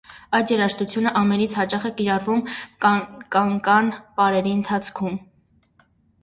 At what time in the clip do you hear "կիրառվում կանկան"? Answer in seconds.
1.99-3.93